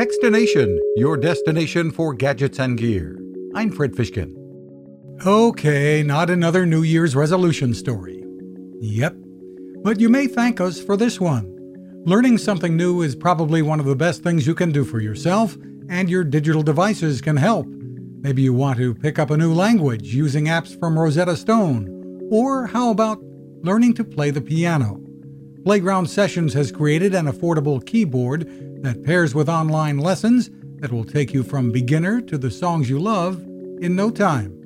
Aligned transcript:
Techstination, 0.00 0.78
your 0.96 1.18
destination 1.18 1.90
for 1.90 2.14
gadgets 2.14 2.58
and 2.58 2.78
gear. 2.78 3.20
I'm 3.54 3.70
Fred 3.70 3.92
Fishkin. 3.92 4.34
Okay, 5.26 6.02
not 6.02 6.30
another 6.30 6.64
New 6.64 6.80
Year's 6.80 7.14
resolution 7.14 7.74
story. 7.74 8.24
Yep, 8.80 9.14
but 9.82 10.00
you 10.00 10.08
may 10.08 10.26
thank 10.26 10.58
us 10.58 10.80
for 10.82 10.96
this 10.96 11.20
one. 11.20 11.54
Learning 12.06 12.38
something 12.38 12.78
new 12.78 13.02
is 13.02 13.14
probably 13.14 13.60
one 13.60 13.78
of 13.78 13.84
the 13.84 13.94
best 13.94 14.22
things 14.22 14.46
you 14.46 14.54
can 14.54 14.72
do 14.72 14.84
for 14.84 15.00
yourself, 15.00 15.54
and 15.90 16.08
your 16.08 16.24
digital 16.24 16.62
devices 16.62 17.20
can 17.20 17.36
help. 17.36 17.66
Maybe 17.68 18.40
you 18.40 18.54
want 18.54 18.78
to 18.78 18.94
pick 18.94 19.18
up 19.18 19.28
a 19.28 19.36
new 19.36 19.52
language 19.52 20.14
using 20.14 20.46
apps 20.46 20.80
from 20.80 20.98
Rosetta 20.98 21.36
Stone. 21.36 22.28
Or 22.30 22.68
how 22.68 22.90
about 22.90 23.22
learning 23.60 23.92
to 23.96 24.04
play 24.04 24.30
the 24.30 24.40
piano? 24.40 24.98
Playground 25.62 26.06
Sessions 26.08 26.54
has 26.54 26.72
created 26.72 27.14
an 27.14 27.26
affordable 27.26 27.84
keyboard 27.84 28.48
that 28.82 29.04
pairs 29.04 29.34
with 29.34 29.48
online 29.48 29.98
lessons 29.98 30.50
that 30.80 30.92
will 30.92 31.04
take 31.04 31.32
you 31.32 31.42
from 31.42 31.70
beginner 31.70 32.20
to 32.22 32.38
the 32.38 32.50
songs 32.50 32.88
you 32.88 32.98
love 32.98 33.40
in 33.80 33.94
no 33.94 34.10
time. 34.10 34.56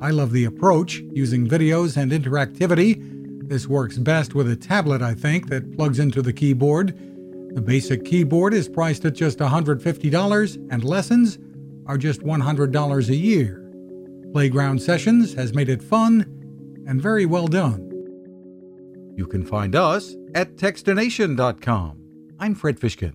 I 0.00 0.10
love 0.10 0.32
the 0.32 0.44
approach, 0.44 1.00
using 1.12 1.48
videos 1.48 1.96
and 1.96 2.12
interactivity. 2.12 3.48
This 3.48 3.66
works 3.66 3.96
best 3.96 4.34
with 4.34 4.50
a 4.50 4.56
tablet, 4.56 5.00
I 5.00 5.14
think, 5.14 5.48
that 5.48 5.74
plugs 5.76 5.98
into 5.98 6.20
the 6.20 6.32
keyboard. 6.32 6.94
The 7.54 7.62
basic 7.62 8.04
keyboard 8.04 8.52
is 8.52 8.68
priced 8.68 9.04
at 9.06 9.14
just 9.14 9.38
$150, 9.38 10.68
and 10.70 10.84
lessons 10.84 11.38
are 11.86 11.96
just 11.96 12.20
$100 12.20 13.08
a 13.08 13.16
year. 13.16 13.62
Playground 14.32 14.82
Sessions 14.82 15.32
has 15.34 15.54
made 15.54 15.70
it 15.70 15.82
fun 15.82 16.26
and 16.86 17.00
very 17.00 17.24
well 17.24 17.46
done. 17.46 17.82
You 19.16 19.26
can 19.26 19.46
find 19.46 19.74
us 19.74 20.14
at 20.34 20.56
Techstination.com. 20.56 22.02
I'm 22.38 22.54
Fred 22.54 22.78
Fishkin. 22.78 23.14